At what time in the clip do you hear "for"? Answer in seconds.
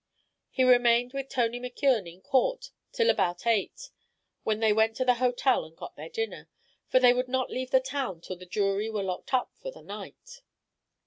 6.89-6.99, 9.61-9.69